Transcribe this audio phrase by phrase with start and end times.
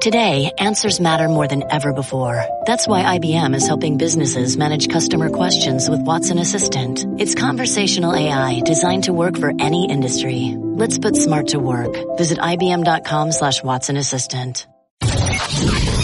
[0.00, 2.44] Today, answers matter more than ever before.
[2.66, 7.04] That's why IBM is helping businesses manage customer questions with Watson Assistant.
[7.18, 10.54] It's conversational AI designed to work for any industry.
[10.58, 11.96] Let's put smart to work.
[12.18, 14.66] Visit IBM.com slash Watson Assistant.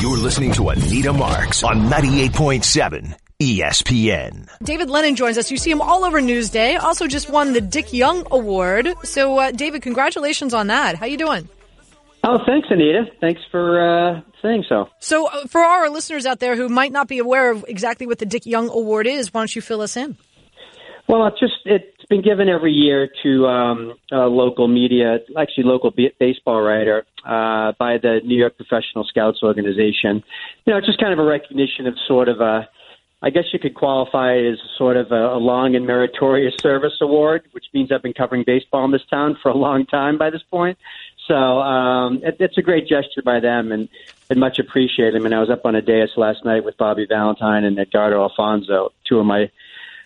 [0.00, 4.48] You're listening to Anita Marks on 98.7 ESPN.
[4.62, 5.50] David Lennon joins us.
[5.50, 6.80] You see him all over Newsday.
[6.80, 8.94] Also just won the Dick Young Award.
[9.02, 10.94] So, uh, David, congratulations on that.
[10.96, 11.48] How you doing?
[12.22, 13.04] Oh, thanks, Anita.
[13.20, 14.88] Thanks for uh, saying so.
[14.98, 18.18] So, uh, for our listeners out there who might not be aware of exactly what
[18.18, 20.16] the Dick Young Award is, why don't you fill us in?
[21.08, 25.90] Well, it's just it's been given every year to um, a local media, actually local
[25.90, 30.22] b- baseball writer, uh, by the New York Professional Scouts Organization.
[30.66, 32.68] You know, it's just kind of a recognition of sort of a,
[33.22, 36.94] I guess you could qualify it as sort of a, a long and meritorious service
[37.02, 40.30] award, which means I've been covering baseball in this town for a long time by
[40.30, 40.78] this point.
[41.28, 43.88] So um, it, it's a great gesture by them and,
[44.30, 45.16] and much appreciated.
[45.16, 48.22] I mean, I was up on a dais last night with Bobby Valentine and Edgardo
[48.22, 49.50] Alfonzo, two of my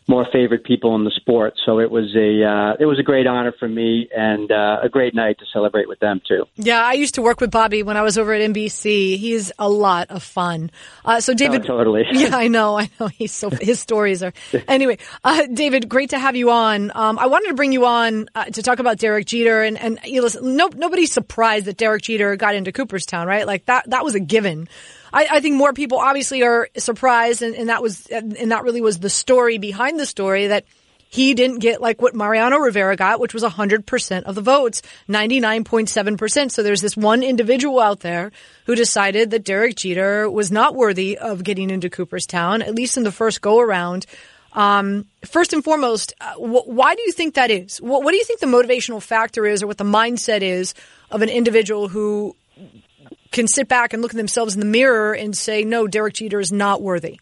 [0.06, 1.54] more favorite people in the sport.
[1.64, 4.88] So it was a uh, it was a great honor for me and uh, a
[4.88, 6.44] great night to celebrate with them too.
[6.56, 9.16] Yeah, I used to work with Bobby when I was over at NBC.
[9.16, 10.70] He's a lot of fun.
[11.04, 12.04] Uh, so David, oh, totally.
[12.14, 13.08] Yeah, I know, I know.
[13.08, 14.32] He's so his stories are.
[14.68, 16.92] Anyway, uh, David, great to have you on.
[16.94, 19.98] Um, I wanted to bring you on uh, to talk about Derek Jeter and and
[20.04, 23.46] you listen, no, nobody's surprised that Derek Jeter got into Cooperstown, right?
[23.46, 24.68] Like that that was a given.
[25.14, 28.80] I, I think more people obviously are surprised, and, and that was and that really
[28.80, 30.64] was the story behind the story that
[31.08, 36.50] he didn't get like what Mariano Rivera got, which was 100% of the votes, 99.7%.
[36.50, 38.32] So there's this one individual out there
[38.66, 43.04] who decided that Derek Jeter was not worthy of getting into Cooperstown, at least in
[43.04, 44.06] the first go around.
[44.54, 47.80] Um, first and foremost, uh, wh- why do you think that is?
[47.80, 50.74] What, what do you think the motivational factor is or what the mindset is
[51.12, 52.34] of an individual who
[53.34, 56.40] can sit back and look at themselves in the mirror and say, no, Derek Jeter
[56.40, 57.20] is not worthy?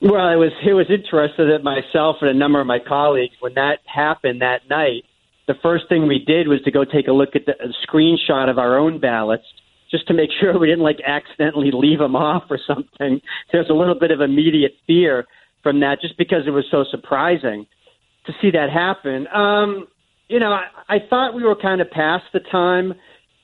[0.00, 3.54] Well, it was it was interesting that myself and a number of my colleagues, when
[3.54, 5.02] that happened that night,
[5.48, 8.48] the first thing we did was to go take a look at the a screenshot
[8.48, 9.44] of our own ballots,
[9.90, 13.20] just to make sure we didn't like accidentally leave them off or something.
[13.50, 15.26] There's a little bit of immediate fear
[15.62, 17.66] from that, just because it was so surprising
[18.26, 19.26] to see that happen.
[19.28, 19.88] Um,
[20.28, 22.94] you know, I, I thought we were kind of past the time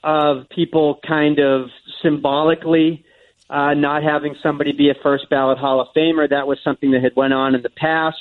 [0.09, 1.69] of people kind of
[2.03, 3.05] symbolically
[3.51, 6.29] uh, not having somebody be a first ballot Hall of Famer.
[6.29, 8.17] That was something that had went on in the past.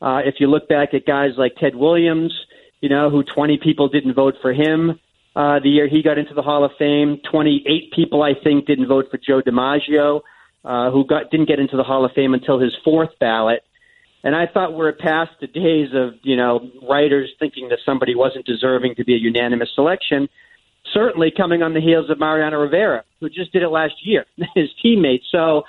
[0.00, 2.32] Uh, if you look back at guys like Ted Williams,
[2.80, 4.98] you know, who 20 people didn't vote for him
[5.36, 7.20] uh, the year he got into the Hall of Fame.
[7.30, 10.22] 28 people, I think, didn't vote for Joe DiMaggio,
[10.64, 13.62] uh, who got didn't get into the Hall of Fame until his fourth ballot.
[14.24, 18.46] And I thought we're past the days of you know writers thinking that somebody wasn't
[18.46, 20.28] deserving to be a unanimous selection
[20.92, 24.24] certainly coming on the heels of Mariano Rivera, who just did it last year,
[24.54, 25.22] his teammate.
[25.30, 25.62] So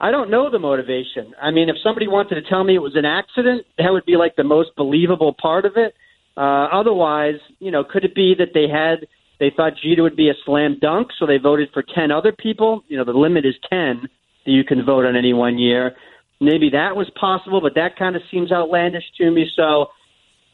[0.00, 1.32] I don't know the motivation.
[1.40, 4.16] I mean, if somebody wanted to tell me it was an accident, that would be
[4.16, 5.94] like the most believable part of it.
[6.36, 9.06] Uh, otherwise, you know, could it be that they had
[9.38, 12.82] they thought Jeter would be a slam dunk, so they voted for ten other people?
[12.88, 14.08] You know, the limit is ten
[14.44, 15.94] that you can vote on any one year.
[16.40, 19.46] Maybe that was possible, but that kind of seems outlandish to me.
[19.54, 19.86] So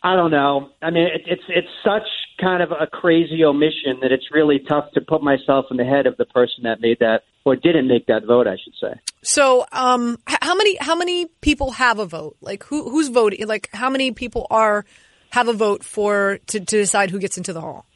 [0.03, 0.70] I don't know.
[0.82, 2.06] I mean, it, it's it's such
[2.41, 6.06] kind of a crazy omission that it's really tough to put myself in the head
[6.06, 8.47] of the person that made that or didn't make that vote.
[8.47, 9.00] I should say.
[9.22, 12.37] So, um, how many how many people have a vote?
[12.41, 13.47] Like who who's voting?
[13.47, 14.84] Like how many people are
[15.31, 17.87] have a vote for to, to decide who gets into the hall?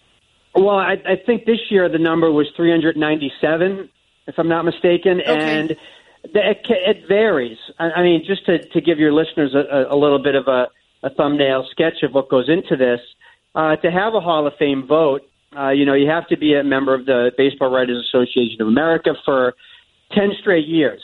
[0.54, 3.88] Well, I, I think this year the number was 397,
[4.26, 5.32] if I'm not mistaken, okay.
[5.32, 5.78] and it,
[6.68, 7.56] it varies.
[7.78, 10.66] I, I mean, just to, to give your listeners a, a little bit of a
[11.02, 13.00] a thumbnail sketch of what goes into this.
[13.54, 15.22] Uh, to have a Hall of Fame vote,
[15.56, 18.68] uh, you know, you have to be a member of the Baseball Writers Association of
[18.68, 19.54] America for
[20.12, 21.02] 10 straight years.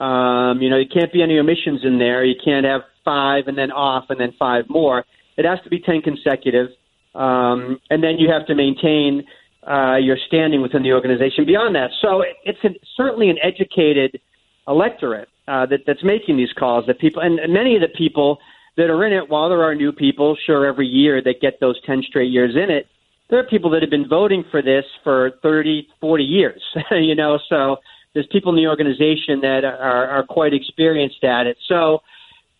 [0.00, 2.24] Um, you know, you can't be any omissions in there.
[2.24, 5.04] You can't have five and then off and then five more.
[5.36, 6.68] It has to be 10 consecutive.
[7.14, 9.24] Um, and then you have to maintain
[9.68, 11.90] uh, your standing within the organization beyond that.
[12.02, 14.20] So it's an, certainly an educated
[14.66, 16.86] electorate uh, that, that's making these calls.
[16.86, 18.38] That people and, and many of the people
[18.76, 21.80] that are in it, while there are new people, sure, every year that get those
[21.86, 22.86] 10 straight years in it,
[23.30, 27.38] there are people that have been voting for this for 30, 40 years, you know,
[27.48, 27.76] so
[28.14, 31.56] there's people in the organization that are, are quite experienced at it.
[31.68, 32.00] So,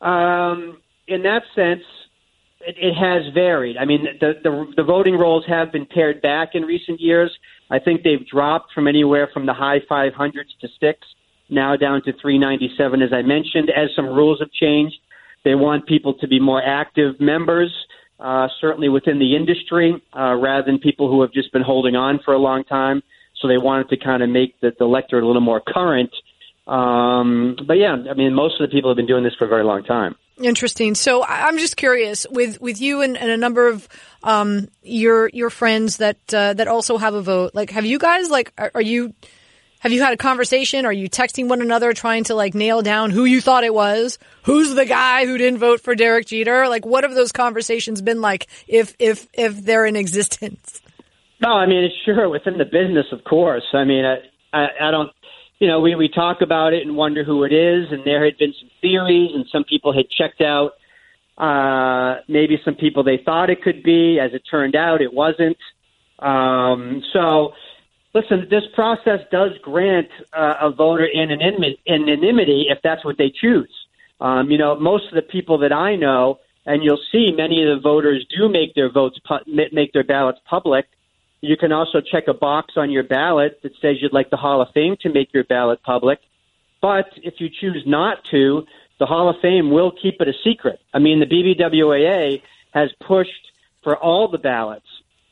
[0.05, 1.83] um, in that sense,
[2.61, 3.77] it, it has varied.
[3.77, 7.31] I mean, the, the the voting rolls have been pared back in recent years.
[7.71, 10.99] I think they've dropped from anywhere from the high 500s to six,
[11.49, 14.97] now down to 397, as I mentioned, as some rules have changed.
[15.45, 17.73] They want people to be more active members,
[18.19, 22.21] uh, certainly within the industry, uh, rather than people who have just been holding on
[22.25, 23.03] for a long time.
[23.41, 26.11] so they wanted to kind of make the, the electorate a little more current.
[26.67, 29.49] Um, but yeah, I mean, most of the people have been doing this for a
[29.49, 30.17] very long time.
[30.43, 30.95] Interesting.
[30.95, 33.87] So I'm just curious with with you and, and a number of
[34.23, 37.55] um, your your friends that uh, that also have a vote.
[37.55, 39.15] Like, have you guys like are, are, you
[39.85, 40.85] have you had a conversation?
[40.87, 44.19] Are you texting one another trying to like nail down who you thought it was?
[44.43, 46.69] Who's the guy who didn't vote for Derek Jeter?
[46.69, 50.83] Like, what have those conversations been like if if if they're in existence?
[51.41, 53.65] No, I mean, sure within the business, of course.
[53.73, 54.17] I mean, I,
[54.53, 55.11] I, I don't
[55.59, 58.37] you know, we, we talk about it and wonder who it is, and there had
[58.39, 60.73] been some theories, and some people had checked out
[61.39, 64.19] uh, maybe some people they thought it could be.
[64.21, 65.57] As it turned out, it wasn't.
[66.19, 67.53] Um, so,
[68.15, 73.71] listen, this process does grant uh, a voter anonymity, if that's what they choose.
[74.21, 77.77] Um, you know, most of the people that I know, and you'll see many of
[77.77, 80.87] the voters do make their votes pu- make their ballots public.
[81.41, 84.63] You can also check a box on your ballot that says you'd like the Hall
[84.63, 86.21] of Fame to make your ballot public.
[86.81, 88.67] But if you choose not to,
[88.99, 90.79] the Hall of Fame will keep it a secret.
[90.95, 92.41] I mean, the BBWAA
[92.73, 93.53] has pushed
[93.83, 94.87] for all the ballots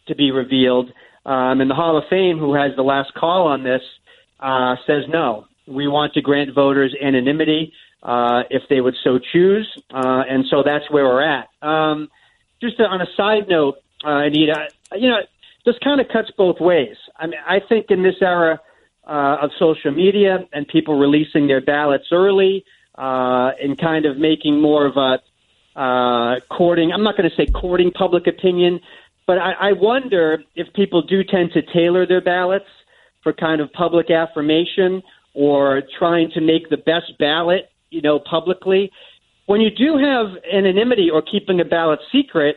[0.07, 0.93] to be revealed,
[1.25, 3.83] um, and the Hall of Fame, who has the last call on this,
[4.41, 5.47] uh, says no.
[5.67, 7.73] We want to grant voters anonymity
[8.03, 11.49] uh, if they would so choose, uh, and so that's where we're at.
[11.63, 12.11] Um,
[12.61, 15.21] just on a side note, uh, Anita, you know,
[15.65, 16.97] this kind of cuts both ways.
[17.17, 18.61] I mean, I think in this era
[19.07, 22.65] uh, of social media and people releasing their ballots early
[22.97, 25.21] uh, and kind of making more of a
[25.79, 28.81] uh, courting, I'm not going to say courting public opinion,
[29.27, 32.67] but I, I wonder if people do tend to tailor their ballots
[33.23, 35.03] for kind of public affirmation
[35.35, 38.91] or trying to make the best ballot, you know, publicly.
[39.47, 42.57] When you do have anonymity or keeping a ballot secret,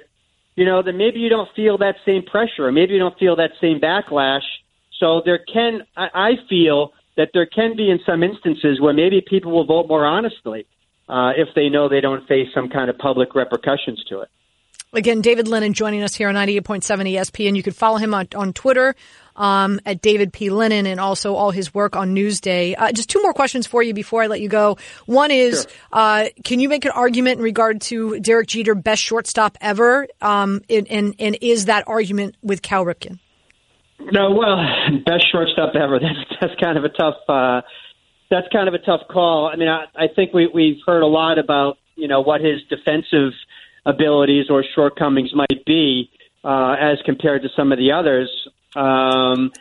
[0.56, 3.36] you know, then maybe you don't feel that same pressure, or maybe you don't feel
[3.36, 4.44] that same backlash.
[5.00, 9.22] So there can, I, I feel that there can be in some instances where maybe
[9.22, 10.66] people will vote more honestly
[11.08, 14.30] uh, if they know they don't face some kind of public repercussions to it.
[14.96, 16.82] Again, David Lennon joining us here on 98.7
[17.14, 17.56] ESPN.
[17.56, 18.96] You could follow him on, on Twitter
[19.36, 20.50] um, at David P.
[20.50, 22.76] Lennon and also all his work on Newsday.
[22.78, 24.78] Uh, just two more questions for you before I let you go.
[25.06, 25.72] One is, sure.
[25.92, 30.08] uh, can you make an argument in regard to Derek Jeter, best shortstop ever?
[30.22, 33.20] Um, and, and, and is that argument with Cal Ripken?
[34.00, 34.58] No, well,
[35.06, 36.00] best shortstop ever.
[36.02, 37.16] That's that's kind of a tough.
[37.28, 37.62] Uh,
[38.30, 39.50] that's kind of a tough call.
[39.52, 42.62] I mean, I, I think we we've heard a lot about you know what his
[42.70, 43.32] defensive
[43.86, 46.10] abilities or shortcomings might be
[46.44, 48.30] uh, as compared to some of the others.
[48.76, 49.52] Um,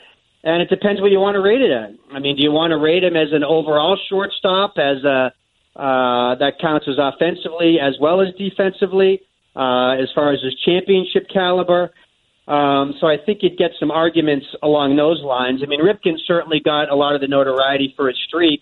[0.42, 1.90] and it depends what you want to rate it at.
[2.12, 5.32] I mean, do you want to rate him as an overall shortstop, as a
[5.76, 9.20] uh, that counts as offensively as well as defensively,
[9.56, 11.90] uh, as far as his championship caliber?
[12.46, 15.62] Um, so I think you'd get some arguments along those lines.
[15.62, 18.60] I mean, Ripken certainly got a lot of the notoriety for his streak.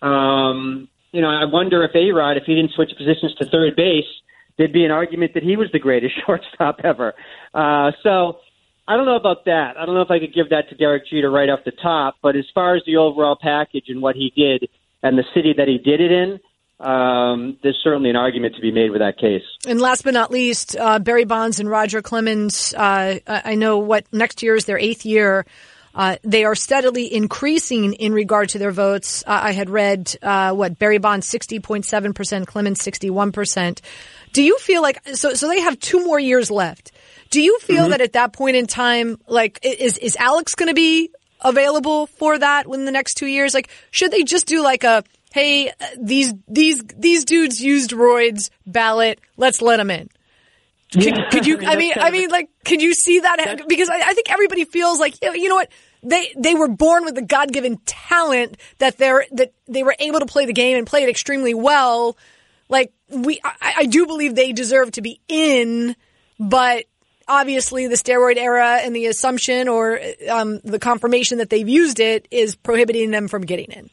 [0.00, 3.74] Um, you know, I wonder if A Rod, if he didn't switch positions to third
[3.74, 4.06] base,
[4.58, 7.14] there'd be an argument that he was the greatest shortstop ever.
[7.54, 8.38] Uh, so
[8.86, 9.76] I don't know about that.
[9.78, 12.16] I don't know if I could give that to Derek Jeter right off the top.
[12.22, 14.68] But as far as the overall package and what he did
[15.02, 16.40] and the city that he did it in,
[16.80, 19.42] um, there's certainly an argument to be made with that case.
[19.66, 22.72] And last but not least, uh, Barry Bonds and Roger Clemens.
[22.74, 25.44] Uh, I know what next year is their eighth year.
[25.98, 29.24] Uh, they are steadily increasing in regard to their votes.
[29.26, 33.32] Uh, I had read uh, what Barry Bonds sixty point seven percent, Clemens sixty one
[33.32, 33.82] percent.
[34.32, 35.34] Do you feel like so?
[35.34, 36.92] So they have two more years left.
[37.30, 37.90] Do you feel mm-hmm.
[37.90, 42.38] that at that point in time, like, is, is Alex going to be available for
[42.38, 43.54] that in the next two years?
[43.54, 49.20] Like, should they just do like a, hey, these, these, these dudes used roids ballot.
[49.36, 50.08] Let's let them in.
[50.92, 51.28] Could, yeah.
[51.30, 53.64] could you, I mean, I mean, like, could you see that?
[53.68, 55.70] Because I, I think everybody feels like, you know what?
[56.02, 60.26] They, they were born with the God-given talent that they're, that they were able to
[60.26, 62.16] play the game and play it extremely well.
[62.68, 65.96] Like, we, I, I do believe they deserve to be in,
[66.38, 66.84] but
[67.26, 70.00] obviously the steroid era and the assumption or
[70.30, 73.90] um, the confirmation that they've used it is prohibiting them from getting in.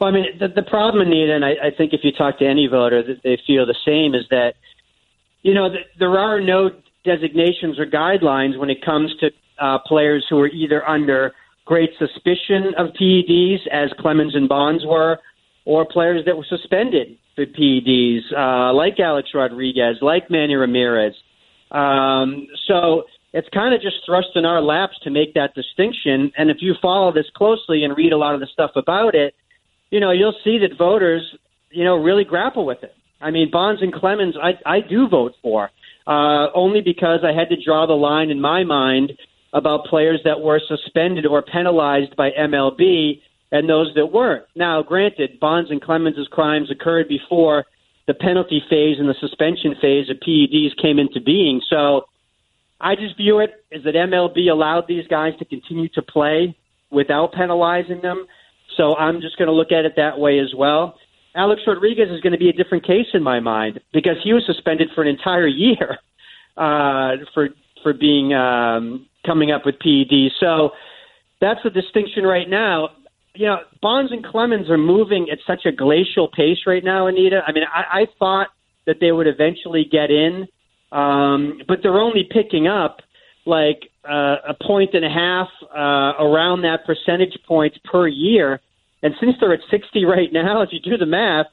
[0.00, 2.46] Well, I mean, the, the problem, Anita, and I, I think if you talk to
[2.46, 4.54] any voter, that they feel the same, is that
[5.42, 6.70] you know th- there are no
[7.04, 11.32] designations or guidelines when it comes to uh, players who were either under
[11.64, 15.18] great suspicion of PEDs, as Clemens and Bonds were,
[15.64, 21.14] or players that were suspended for PEDs, uh, like Alex Rodriguez, like Manny Ramirez.
[21.70, 26.32] Um, so it's kind of just thrust in our laps to make that distinction.
[26.36, 29.34] And if you follow this closely and read a lot of the stuff about it,
[29.90, 31.22] you know, you'll see that voters,
[31.70, 32.94] you know, really grapple with it.
[33.20, 35.70] I mean, Bonds and Clemens, I, I do vote for,
[36.06, 39.12] uh, only because I had to draw the line in my mind
[39.52, 43.20] about players that were suspended or penalized by MLB
[43.52, 44.44] and those that weren't.
[44.54, 47.64] Now, granted, Bonds and Clemens' crimes occurred before
[48.06, 51.60] the penalty phase and the suspension phase of PEDs came into being.
[51.68, 52.06] So
[52.80, 56.56] I just view it as that MLB allowed these guys to continue to play
[56.90, 58.26] without penalizing them.
[58.76, 60.96] So I'm just going to look at it that way as well.
[61.34, 64.44] Alex Rodriguez is going to be a different case in my mind because he was
[64.46, 65.98] suspended for an entire year
[66.56, 67.50] uh, for
[67.82, 70.30] for being um, coming up with PEDs.
[70.38, 70.70] So
[71.40, 72.90] that's the distinction right now.
[73.34, 77.40] You know, Bonds and Clemens are moving at such a glacial pace right now, Anita.
[77.46, 78.48] I mean, I, I thought
[78.86, 80.46] that they would eventually get in,
[80.90, 82.98] um, but they're only picking up
[83.46, 88.60] like uh, a point and a half uh, around that percentage points per year.
[89.02, 91.46] And since they're at 60 right now, if you do the math,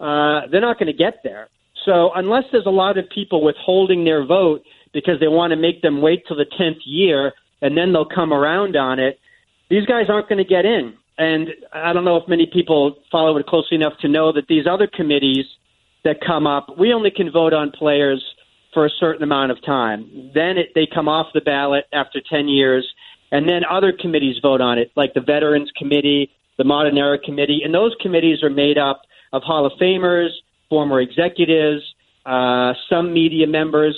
[0.00, 1.48] uh, they're not going to get there.
[1.84, 5.82] So unless there's a lot of people withholding their vote because they want to make
[5.82, 7.32] them wait till the 10th year
[7.62, 9.18] and then they'll come around on it,
[9.68, 10.94] these guys aren't going to get in.
[11.18, 14.64] And I don't know if many people follow it closely enough to know that these
[14.66, 15.44] other committees
[16.04, 18.24] that come up, we only can vote on players
[18.72, 20.30] for a certain amount of time.
[20.34, 22.88] Then it, they come off the ballot after 10 years,
[23.30, 27.60] and then other committees vote on it, like the Veterans Committee, the Modern Era Committee,
[27.64, 30.28] and those committees are made up of Hall of Famers,
[30.68, 31.82] former executives,
[32.26, 33.96] uh, some media members,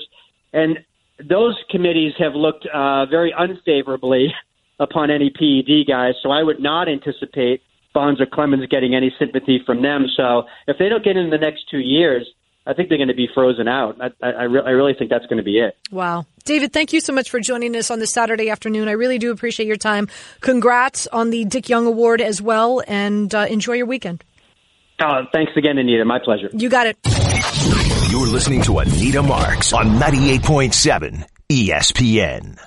[0.53, 0.79] and
[1.19, 4.33] those committees have looked uh, very unfavorably
[4.81, 6.15] upon any PED guys.
[6.23, 7.63] So I would not anticipate
[7.95, 10.07] Bonds or Clemens getting any sympathy from them.
[10.17, 12.27] So if they don't get in the next two years,
[12.67, 14.01] I think they're going to be frozen out.
[14.01, 15.77] I, I, I, re- I really think that's going to be it.
[15.91, 16.27] Wow.
[16.45, 18.89] David, thank you so much for joining us on this Saturday afternoon.
[18.89, 20.09] I really do appreciate your time.
[20.41, 24.25] Congrats on the Dick Young Award as well, and uh, enjoy your weekend.
[25.01, 26.05] Oh, thanks again, Anita.
[26.05, 26.49] My pleasure.
[26.53, 27.32] You got it.
[28.13, 32.63] You're listening to Anita Marks on 98.7 ESPN.